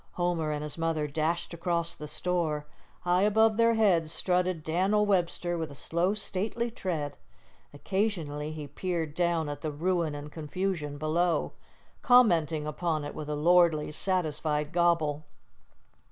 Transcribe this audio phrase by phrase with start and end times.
[0.13, 2.65] Homer and his mother dashed across the store.
[3.01, 7.19] High above their heads strutted Dan'l Webster with a slow, stately tread.
[7.71, 11.53] Occasionally he peered down at the ruin and confusion below,
[12.01, 15.23] commenting upon it with a lordly, satisfied gobble.